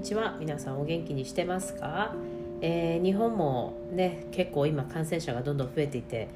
[0.00, 0.34] にちは。
[0.40, 2.14] 皆さんお元気にしてますか、
[2.62, 6.30] えー、日本もね結構今感染者がどんどん増えていて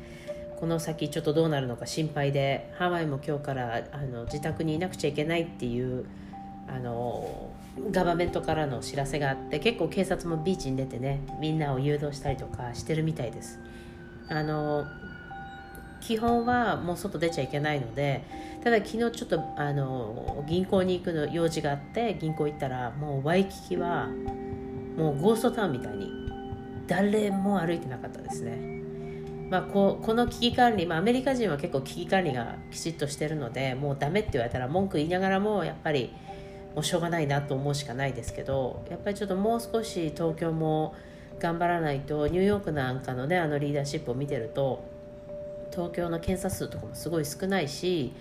[0.60, 6.04] この先ちょっとどうなるのか心配でハワイも今日からあの自宅にいなくちゃいけないっていう
[6.68, 7.52] あの
[7.90, 13.60] ガバメントからの知らせがあって結構警察もビーチに出てねみんなを誘導したりとかしてるみたいです。
[14.28, 14.84] あの
[16.06, 18.22] 基本はもう外出ちゃいけないので
[18.62, 24.08] ただ昨日ちょっとあの銀行に行くの用事があって銀行行ったらもうワイキキは
[24.96, 26.10] もうゴーストタウンみたいに
[26.86, 28.82] 誰も歩いてなかったですね、
[29.50, 36.12] まあ、ここの危機管理、まあ、アメリカ人は結構危機管理がきちっとしてるのでもうダメって言われたら文句言いながらもやっぱり
[36.74, 40.94] もうしょうがないなと思うしかないですけどやっぱりちょっともう少し東京も
[41.38, 44.93] 頑張らないとニューヨークなんかのねあのリーダーシップを見てると
[45.74, 48.12] 東京の検査数とかもすごい少ないし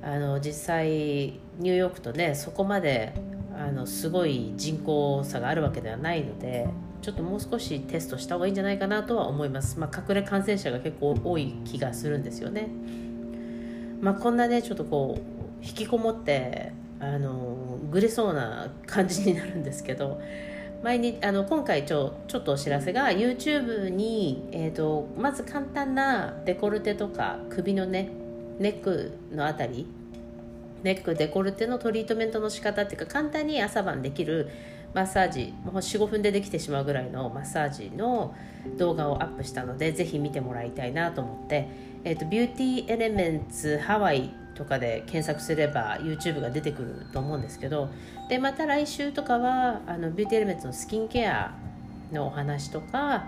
[0.00, 3.12] あの実際ニューヨークとねそこまで
[3.56, 6.68] あのすごい人口差があるわけではないので
[7.02, 12.68] ちょっともう少しテストした方がいいんじゃないかなとは思います、まあ、隠れ感染者が結構多い気がするんですよね、
[14.00, 20.20] まあ、こんなねちょっとこう引きこもってあのぐれそうな感じになるんですけど
[20.82, 28.10] 前にあの今回ちょちょっとお知らせが YouTube に、えーと、まず簡単なデコルテとか首のね
[28.58, 29.86] ネックのあたり
[30.82, 34.50] ネックデコルテのトリートメントの仕方っていうか簡単に朝晩できる
[34.92, 38.34] マッサージもう45分でできてしまうぐらいのマッサージの
[38.76, 41.68] 動画をアップしたのでぜひ見てもらいたいなと思って、
[42.02, 47.88] えーと、ビューティーエレメンツハワイとかで検索すれば YouTube が出てくると思うんですけど
[48.28, 51.54] でまた来週とかはあのビューティーエレメンツのスキンケア
[52.12, 53.26] のお話とか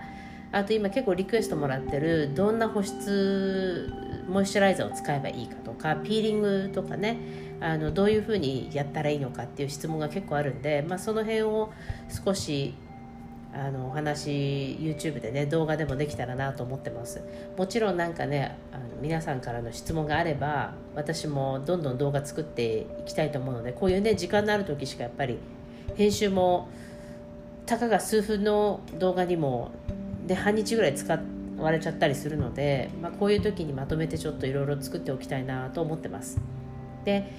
[0.51, 3.91] あと今結構リクエストもらってるどんな保湿
[4.29, 7.17] モイスチャライザーを使えばいいかとかピーリングとかね
[7.59, 11.73] あのどういうふうにやったらいいのかっていう質問が結構あるんで、まあ、その辺を
[12.25, 12.73] 少し
[13.57, 17.21] あのお話 YouTube でね動画でもできたらなと思ってます。
[17.57, 25.37] もちろんなんかねあの皆さんからの質問があれば私もどんどん動画作っていきたいと思うのでこういうね時間のある時しかやっぱり
[25.95, 26.67] 編集も
[27.65, 29.71] たかが数分の動画にも
[30.27, 31.19] で半日ぐらい使
[31.57, 36.41] われちゃったりするので、まあ、こういう時にまとめてちょっといろいろ作っておきたいなと思ってます。
[37.05, 37.31] で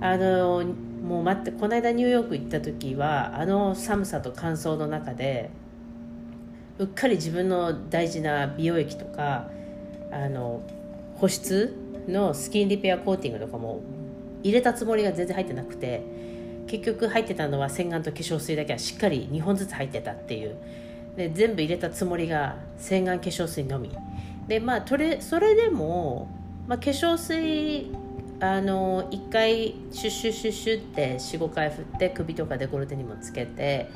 [0.00, 0.64] あの
[1.02, 5.50] もう待ってこの間ニューヨーク行った時はあの寒さと乾燥の中で
[6.78, 9.48] うっかり自分の大事な美容液とか
[10.12, 10.62] あの
[11.16, 11.74] 保湿
[12.08, 13.82] のスキンリペアコーティングとかも
[14.42, 16.02] 入れたつもりが全然入ってなくて
[16.66, 20.56] 結局入ってたのは洗顔と化粧水だけはしっかり2本ずつ入ってたっていう。
[21.16, 23.90] で全部入れたつもりが洗顔化粧水のみ。
[24.46, 26.28] でまあそれそれでも、
[26.66, 27.90] まあ、化粧水
[28.40, 33.90] あの1回シュッシュッシュッシュって45回振って首とかデコルテにもつけて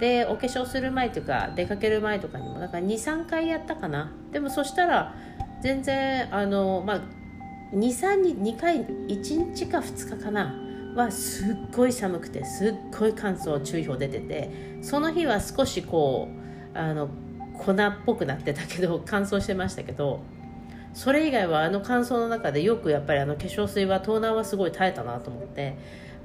[0.00, 4.12] でお化粧する前というか出かける前とかにもだから23回やったかな。
[4.32, 5.14] でもそしたら
[5.62, 7.00] 全然あのまあ
[7.74, 10.62] 23に2回1日か2日かな。
[10.96, 16.28] はすっごい寒くてすっごい乾燥注意報出ててその日は少しこ
[16.74, 17.10] うあの
[17.58, 20.20] 粉っぽくなってたけど乾燥してましたけど
[20.96, 25.76] それ以外はあの乾燥の中でよくやっぱりあの化粧水はトーナーはすごい耐えたなと思って。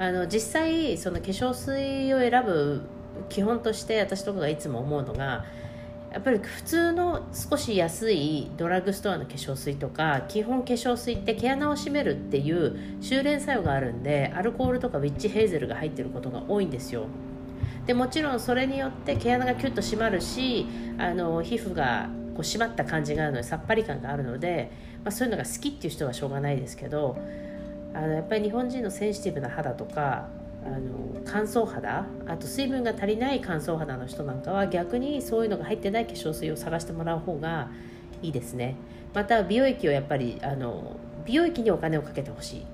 [0.02, 2.82] あの実際その化粧水を選ぶ
[3.30, 5.46] 基本として私とかがいつも思うのが
[6.12, 17.06] やっぱり普通の少し安いドラッグストアの化粧水とか基本化粧水って毛穴を締めるっていう修練作用があるんでアルコールとかウィッチヘイゼルが入ってることが多いんですよ。
[17.86, 20.66] でもちろんそれによって毛穴がキュッと締まるし
[20.98, 24.72] あの皮膚がこう締まった感じがあるのでさっぱり感があるので、
[25.04, 27.18] まあ、そういうのが好きっていう人はしょうがないですけど
[27.94, 30.28] あのやっぱり日本人のセンシティブな肌とか
[30.64, 37.70] あの乾燥肌あと水分が足りない乾燥肌の人なんかは逆にそういうのが入ってない化粧水を探してもらう方が
[38.22, 38.76] いいですね。
[39.14, 42.66] また美容液をやっぱりあの美容液にお金をかけてほしい。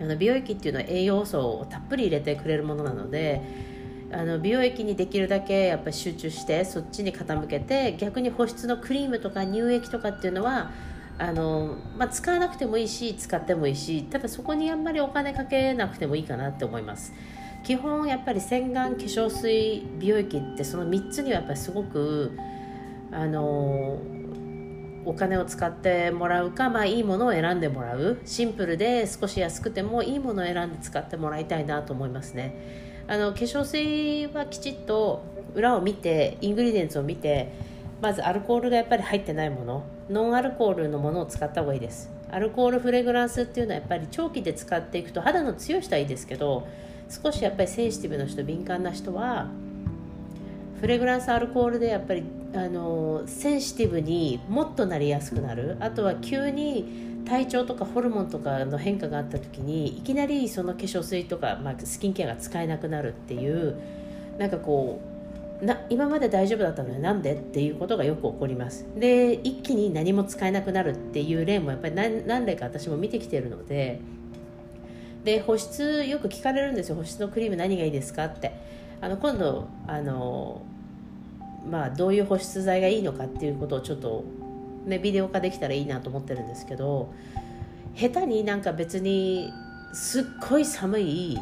[0.00, 3.40] あの美容液っていうのは栄養素をたっぷり入れてくれるものなので
[4.12, 10.70] あの美容液にできるだけやっぱ集中してそっちに傾けて逆に保湿のクリームとか乳液とかっていうのは
[11.18, 17.12] あの、まあ、使わなくてもいいし使ってもいいしただそこにあんまりお金かけなくてもいいかなって思います。
[17.64, 22.36] 基本やっぱり洗顔化粧水美容液ってその3つにはやっぱりすごく
[23.12, 24.00] あの
[25.04, 28.20] お金を使ってもらうか、まあ、いいものを選んでもらう。
[28.24, 32.91] シンプルで少し安くてもいいものを選んで使ってもらいたいなと思いますね。
[33.08, 35.22] あの化粧水はきちっと
[35.54, 37.52] 裏を見てイングリデンツを見て
[38.00, 39.84] まずアルコールがやっぱり入ってないもの。
[40.10, 42.10] ノンアルコールのものを使った方がいいです。
[42.30, 46.66] アルコールフレグランスっていうのはやっぱり長期で使っていくと肌の強い人はいいですけど
[47.08, 49.48] 少しやっぱりセンシティブな人敏感な人は
[50.80, 52.24] フレグランスアルコールでやっぱり
[52.54, 55.76] あのセンシティブにもっとなりやすくなる。
[55.80, 63.76] あとは急に体調とかホルモンとかの変化があった時にいきなりその化粧水とか、まあ、スキンケアが使えなくなるっていう
[64.38, 65.00] なんかこ
[65.60, 68.84] うな今まで大丈夫だったのになんでっていうことがよく起こります。
[68.96, 74.00] で一気に何も使えなくなるっていう例もやっぱり何何例か私も見てきてるので
[75.24, 76.96] で保湿よく聞かれるんですよ。
[76.96, 78.52] 保湿のクリーム何がいいですかって。
[79.00, 80.62] あの今度あの
[81.68, 84.24] まあ、どういう保湿剤がいいのかっていうことをちょっと、
[84.86, 87.12] ね、ビデオ化できたらいいなと思ってるんですけど
[87.94, 89.52] 下手になんか別に
[89.92, 91.38] すっごい寒い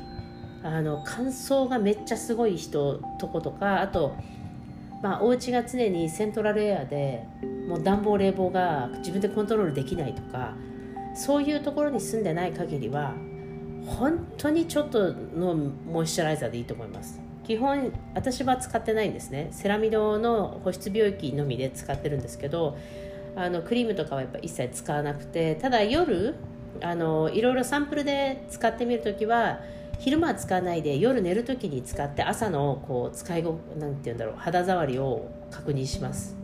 [0.62, 4.14] あの乾燥がめっちゃすごい人とことかあと、
[5.02, 7.25] まあ、お家が常にセントラルエアで
[7.69, 10.54] もう暖房冷房が自分でコントロールできないとか
[11.14, 13.14] そういうところに住んでない限りは
[13.87, 17.20] 本当にちょっとのモイスチャライザーでいいと思います。
[17.44, 19.48] 基本私は使ってないんですね。
[19.50, 22.76] セラミドの保湿美容液のみで使ってるんですけど
[23.36, 26.34] あのクリームとかはやっぱ一切使わなくてただ夜
[26.82, 29.60] あのいろいろサンプルで使ってみるときは
[29.98, 36.36] 昼間は使わないで夜寝る時に使って朝のこう使いごなんて言うんだろう肌触りを確認します。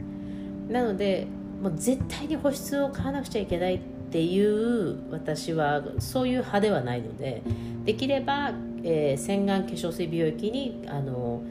[0.69, 1.27] なので
[1.63, 3.79] もう絶対に保湿を買わなくちゃいけないっ
[4.11, 7.43] ていう私はそういう派ではないので
[7.85, 8.53] できれば
[8.89, 11.43] えー、洗顔化粧水美容液にあの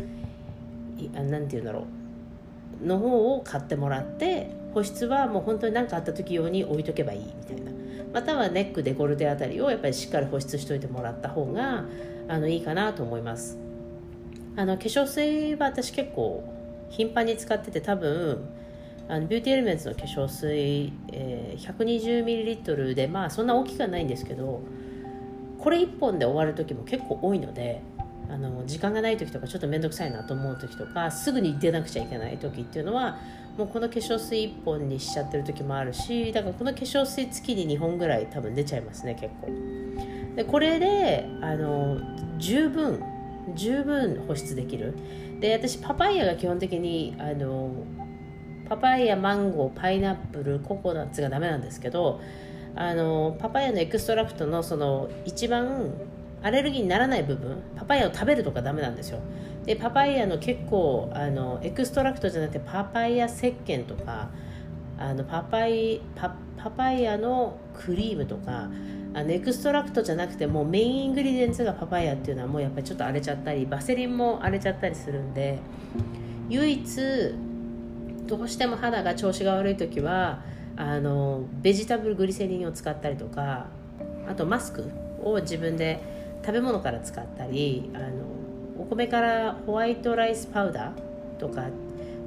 [1.14, 1.86] なんて言うんだろ
[2.82, 7.72] うの方を買ってもらって保湿はもう本当に何かあった時用に置いとけばいいみたいな。
[8.14, 11.86] またはネックデコルテあたりをやっぱりしっかり保湿しといてもらった方が
[12.28, 13.58] あのいいかなと思います。
[14.58, 16.44] あの化粧水は私結構
[16.90, 18.50] 頻繁に使ってて多分
[19.08, 24.62] あのビューティーエレメンツの化粧水、えー、120ml でまあそんな大きくはないんですけど
[25.58, 27.82] これ1本で終わる時も結構多いので
[28.30, 33.18] あの時間がない時とかちょっと面倒くさいなと思う時とかすぐに出なくちゃいけない時っていうのは
[33.58, 39.48] もうこの化粧水1本にしちゃってる時もあるしだからこの化粧水月に2本ぐらい多分出ちゃいますね結構。
[40.36, 41.98] でこれであの
[42.38, 43.02] 十分
[43.54, 44.96] 十分保湿できる。
[45.40, 47.72] で私パパイヤが基本的にあの
[48.68, 52.22] パパイヤマンゴーパイナップルココナッツがダメなんですけど
[52.76, 55.94] あのパパイヤの extract のその一番
[56.44, 59.20] アレルギーにならない部分パパイヤを食べるとかダメなんですよ。
[59.66, 64.30] でパパイヤの結構あの extract じゃなくてパパイヤ石鹸とか
[64.98, 68.70] あのパパイパパパイヤのクリームとか
[69.14, 75.60] あの extract じゃなくてもう main ingredients がパパイヤっていうのはもうやっぱりちょっと荒れちゃったりバセリンも荒れちゃったりするんで
[76.50, 76.86] 唯一
[78.28, 80.42] どうしても肌が調子が悪い時は
[80.76, 83.68] あのベジタブルグリセリンを使ったりとか
[84.28, 84.92] あとマスク
[85.24, 86.15] を自分で
[86.46, 88.06] 食べ物から使ったりあの
[88.80, 91.70] お米からホワイトライスパウダーとか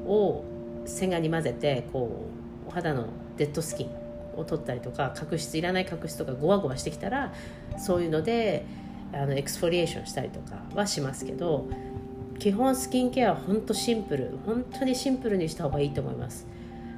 [0.07, 0.43] を
[0.87, 2.27] 洗顔に混ぜてこ
[2.67, 3.07] うお肌の
[3.37, 3.91] デッドスキン
[4.37, 7.33] を取ったりとか角質いらない角質とかゴワゴワしてきたら
[7.79, 8.65] そういうので
[9.13, 11.69] あのエクスフォリエーションしたりとかはしますけど
[12.41, 16.47] 基本スキンケアは本当シンプル本当にシンプルにした方がいいと思います。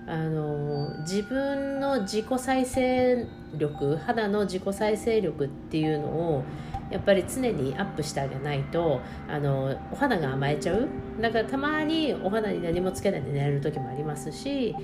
[0.06, 3.26] あの自分の自己再生
[3.56, 6.44] 力肌の自己再生力っていうのを
[6.90, 10.88] やっぱり常にアップしてあげないとあのお肌が甘えちゃう。
[11.20, 14.74] だからたまにお肌に何もつけないで寝れる時もありますし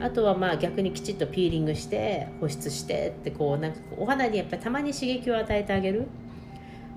[0.00, 6.06] あとはまあ逆にきちっとピーリングして保湿してってこうなんかお肌にやっぱりたまに刺激を与えてあげる。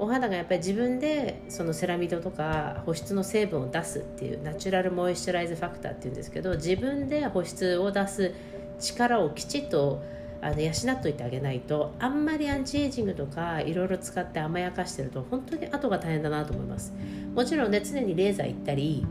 [0.01, 8.33] お肌がやっぱり自分でそのセラミドとか保湿の成分を出すっていうナチュラルモイスチャライズファクターっていうんですけど自分で保湿を出す
[8.79, 10.01] 力をきちっと
[10.41, 16.93] あの養っといてあげないとあんまりアンチエイジングとかいろいろ使って甘やかしてると本当に後が大変だなと思います。
[17.35, 19.05] もちろんね常にレーザー行ったり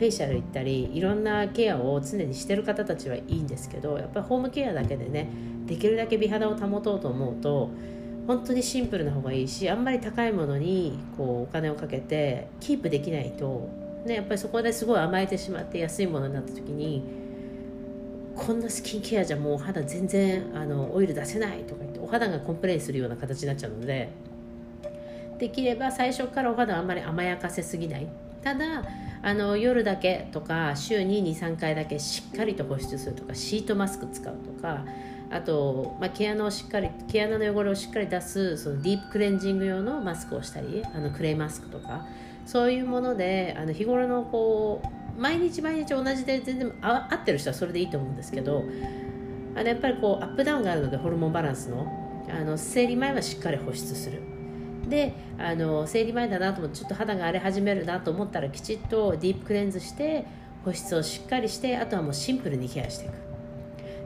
[0.00, 5.28] フェイシャル行ったりいろんなケアを常にしてる方たちはいいんですけどやっぱりホームケアだけでね
[5.66, 7.70] できるだけ美肌を保とうと思うと
[8.26, 13.68] 本当にシンプルな方がいいしあんまり高いものにこうお金をかけてキープできないと、
[14.06, 17.19] ね、やっぱりそこですごい甘えてしまって安いものになった時に
[18.36, 24.10] こんなスキンケアじゃもうお肌全然あのオイル出せないとか言ってお肌が complain するような形になっちゃうので
[25.38, 28.06] できれば最初からお肌あんまり甘やかせすぎない。
[28.42, 28.84] ただ
[29.22, 34.84] あの夜だけとか週に23回だけしっかりと保湿するとかシートマスク使うとか
[35.30, 42.06] あと、まあ、毛穴をしっかり毛穴の汚れをしっかり出すそのディープクレンジング用のマスクをしたりあのクレイマスクとか
[42.46, 48.64] そういうものであの日頃のこう毎日毎日同じで全然合ってる人はそれでいいと思うんですけど
[49.54, 51.86] あのやっぱりこうアップダウンがあるのでホルモンバランスの
[52.28, 54.22] あの生理前はしっかり保湿する。
[54.88, 60.24] であの生理前だなと思ってちょっと肌が荒れ始めるなと思ったらきちっとディープクレンズして
[60.64, 63.12] 保湿をしっかりしてあとはもうシンプルにケアしていく。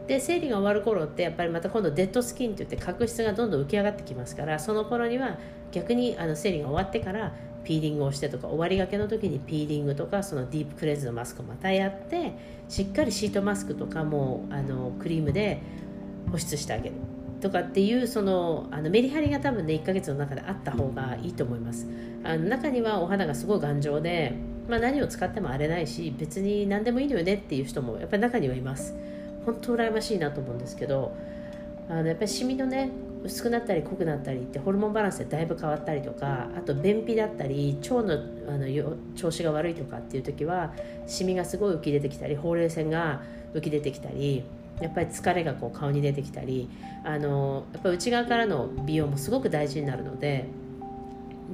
[0.08, 5.38] で生理が終わる頃ってやっぱりまた今度デッドスキンって言って角質がどんどん浮き上がってきますからその頃には
[5.72, 7.32] 逆にあの生理が終わってから
[7.64, 12.32] ピーリングをしてとか終わりがけの時にピーリングとかそのディープクレンズのマスクをまたやって
[12.68, 15.60] しっかりシートマスクとかもあのクリームで
[16.30, 16.94] 保湿してあげる
[17.40, 21.86] とかっていうそのあのメリハリが多分ね1ヶ月の中であった方がいいと思います。
[22.22, 24.32] あの中にはお肌がすごい頑丈で、
[24.66, 28.94] まあ、何を使っても荒れないし別に何でもいいのよねっていう人もやっぱり中にはいます。
[29.44, 31.14] 本当羨ましいなと思うんですけど
[31.88, 32.90] あのやっぱりシミのね
[33.24, 38.12] 薄くなったり濃くなったりってホルモンバランスでだいぶ変わったりとかあと便秘だったり腸の
[38.46, 40.72] あの調子が悪いとかっていう時は
[41.06, 43.22] シミがすごい浮き出てきたりほうれい線が
[43.54, 44.44] 浮き出てきたり
[44.80, 46.68] やっぱり疲れがこう顔に出てきたり
[47.02, 50.46] あのやっぱ内側からの美容もすごく大事になるので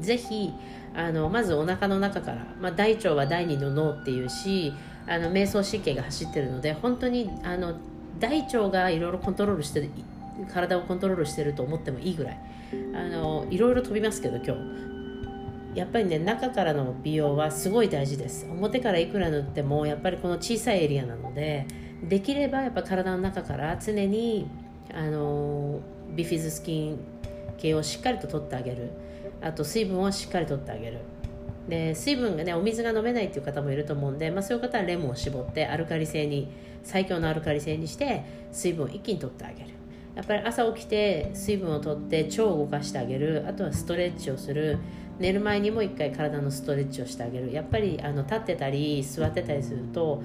[0.00, 0.52] ぜひ
[0.94, 4.72] あのまずお腹の中から、まあ、大腸は第二の脳っていうし
[5.06, 7.74] あの瞑想神経が走ってるので本当にあの
[8.18, 9.88] 大腸がいろいろコントロールして
[10.46, 12.38] 体をコントロールしてると思ってもいいぐらい。
[12.94, 14.90] あのいろいろ飛びますけど今日。
[15.74, 18.46] やっぱりね中からの美容はすごい大事です。
[18.50, 21.66] 表からいくら塗ってもやっぱりこの小さいエリアなので
[22.08, 24.48] できればやっぱ体の中から常に
[24.92, 25.80] あの
[26.14, 26.98] ビフィズスキン
[27.58, 28.90] 系をしっかりと取ってあげる。
[29.42, 30.98] あと水分をしっかり取ってあげる。
[31.68, 36.48] で水分がねお水が飲めないっていう方もいると思うんで、まあ、そういう方はレモンを絞ってアルカリ性に
[36.82, 39.70] 最強のアルカリ性にして水分を一気に取ってあげる。
[40.16, 43.44] やっぱり朝起きて水分を取って腸を動かしてあげる。
[43.48, 44.78] あとはストレッチをする。
[45.18, 47.52] 寝る前にも一回体のストレッチをしてあげる。
[47.52, 50.22] やっぱりあの立ってたり座ってたりすると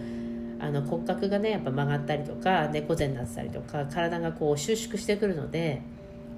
[0.60, 5.82] あの骨格がねやっぱ曲がったりとか猫背になってたりとか体がこう収縮してくるので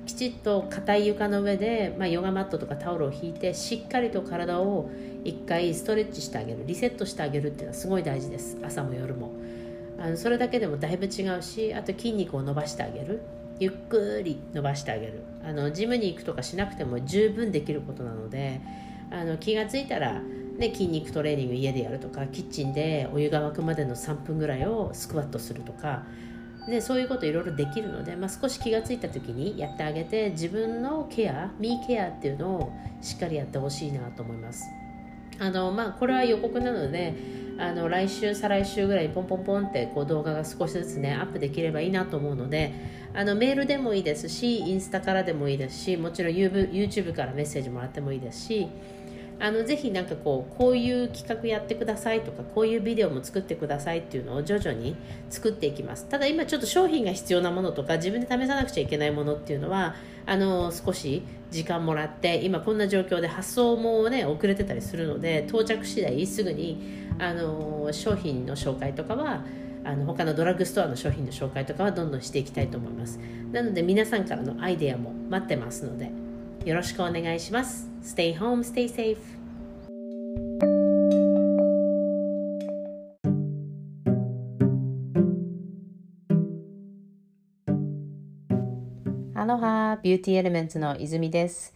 [0.08, 4.90] きちっと硬い床の上で、まあ、ヨガマットとかタオルを引いてしっかりと体を
[5.24, 6.64] 一回ストレッチしてあげる。
[6.66, 8.58] リセットしてあげるっていうのはすごい大事です。
[8.64, 9.32] 朝も夜も。
[10.00, 13.22] あのそれだけでもだいぶ違うしあと筋肉を伸ばしてあげる。
[13.60, 15.24] ゆっくり伸ばしてあげる。
[15.44, 18.60] あのジムに行くとかしなくても十分できることなので
[19.12, 20.20] あの気が付いたら、
[20.58, 26.04] ね、筋肉トレーニング家でやるとかキッチンでお湯が沸くまでの3分ぐらいをスクワットするとか
[26.68, 34.66] でそういうこといろいろできるので、まあ、少し気が付いた時にやってあげて自分のケアミーケアっていうのをしっかりやってほしいなと思います。
[35.40, 37.14] あのまあこれは予告なので
[37.60, 42.74] あの来週再来週ぐらいポンポンポンってこう動画が少しずつねアップできればいいなと思うので
[43.14, 48.68] あのメールでもいいですしインスタからでもいいですしもちろん YouTube からメッセージもらってもいいですし
[49.40, 54.96] あのぜひなんかこうこういう企画やってくださいとかこういうビデオも作ってくださいっていうのを徐々に
[55.30, 56.06] 作っていきます。
[56.06, 69.44] ただ今ちょっと商品が必要なものとか自分で試さなくちゃいけないものっていうのはあの少し時間もらって今こんな状況で発送もね遅れてたりするので到着次第すぐにあの商品の紹介とかは
[69.84, 73.20] あの他のドラッグストアの商品の紹介とかはどんどんしていきたいと思います。
[73.52, 76.12] なので皆さんからのアイデアも待ってますので
[76.68, 77.90] よろしくお願いします。
[78.04, 79.18] Stay home, stay safe.
[89.34, 91.74] アロハビューティーエレメンツの泉です。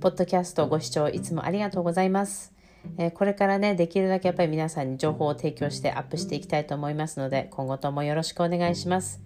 [0.00, 2.52] ポッドキャストご視聴いつもありがとうございます。
[2.98, 9.22] えこれからね、できるだけやっぱり皆さんに情報を提供してアップしていきたいと思いますので、今後ともよろしくお願いします。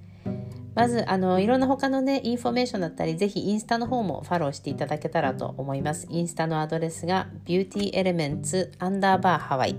[0.78, 6.06] まず、あの、いろんな他のね、インフォメーションだったり、ぜひインスタの方もフォローしていただけたらと思います。
[6.08, 9.75] インスタのアドレスが beautyelements アンダーバーハワイ。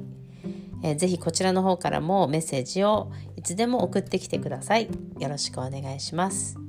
[0.84, 4.90] えー、ぜひこちらの方からもメッセージをいつでも送ってきてください。
[5.20, 6.69] よろしくお願いします。